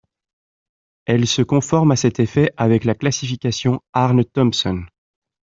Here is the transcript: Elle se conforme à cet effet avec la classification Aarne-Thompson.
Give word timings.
Elle 1.05 1.27
se 1.27 1.43
conforme 1.43 1.91
à 1.91 1.95
cet 1.95 2.19
effet 2.19 2.51
avec 2.57 2.85
la 2.85 2.95
classification 2.95 3.81
Aarne-Thompson. 3.93 4.87